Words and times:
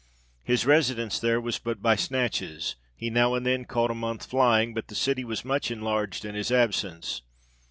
His 0.43 0.65
residence 0.65 1.19
there 1.19 1.39
was 1.39 1.59
but 1.59 1.79
by 1.79 1.95
snatches; 1.95 2.75
he 2.95 3.11
now 3.11 3.35
and 3.35 3.45
then 3.45 3.65
caught 3.65 3.91
a 3.91 3.93
month 3.93 4.25
flying, 4.25 4.73
but 4.73 4.87
the 4.87 4.95
city 4.95 5.23
was 5.23 5.45
much 5.45 5.69
enlarged 5.69 6.25
in 6.25 6.33
his 6.33 6.51
absence. 6.51 7.21